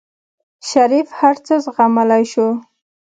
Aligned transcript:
شريف 0.69 1.07
هر 1.19 1.35
څه 1.45 1.53
زغملی 1.65 2.23
شو. 2.31 2.47